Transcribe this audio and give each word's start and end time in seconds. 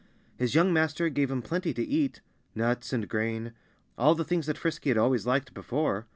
His 0.35 0.55
young 0.55 0.73
master 0.73 1.09
gave 1.09 1.29
him 1.29 1.43
plenty 1.43 1.75
to 1.75 1.83
eat 1.87 2.21
nuts 2.55 2.91
and 2.91 3.07
grain 3.07 3.53
all 3.99 4.15
the 4.15 4.23
things 4.25 4.47
that 4.47 4.57
Frisky 4.57 4.89
had 4.89 4.97
always 4.97 5.27
liked 5.27 5.53
before. 5.53 6.07